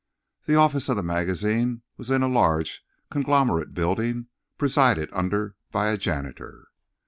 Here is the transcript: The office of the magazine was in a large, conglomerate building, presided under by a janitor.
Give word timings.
The 0.47 0.55
office 0.55 0.89
of 0.89 0.95
the 0.95 1.03
magazine 1.03 1.83
was 1.95 2.09
in 2.09 2.23
a 2.23 2.27
large, 2.27 2.83
conglomerate 3.11 3.75
building, 3.75 4.29
presided 4.57 5.09
under 5.13 5.55
by 5.71 5.91
a 5.91 5.97
janitor. 5.99 6.69